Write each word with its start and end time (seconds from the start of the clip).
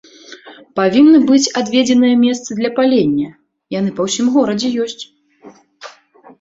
Павінны 0.79 1.19
быць 1.31 1.51
адведзеныя 1.61 2.15
месцы 2.25 2.49
для 2.61 2.73
палення, 2.81 3.29
яны 3.79 3.89
па 4.03 4.11
ўсім 4.11 4.25
горадзе 4.39 4.75
ёсць. 4.89 5.03